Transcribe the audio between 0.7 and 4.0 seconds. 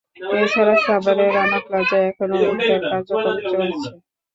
সাভারের রানা প্লাজায় এখনো উদ্ধার কার্যক্রম চলছে।